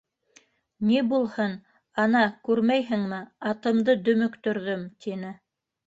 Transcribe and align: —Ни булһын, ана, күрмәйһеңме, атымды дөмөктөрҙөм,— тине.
—Ни 0.91 1.03
булһын, 1.11 1.53
ана, 2.05 2.25
күрмәйһеңме, 2.49 3.23
атымды 3.55 3.99
дөмөктөрҙөм,— 4.09 4.93
тине. 5.07 5.37